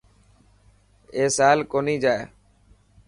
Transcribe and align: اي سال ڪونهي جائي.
اي 1.15 1.23
سال 1.37 1.57
ڪونهي 1.71 1.95
جائي. 2.03 2.23